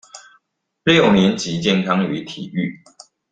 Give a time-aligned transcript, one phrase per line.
[0.83, 2.81] 六年級健康與體育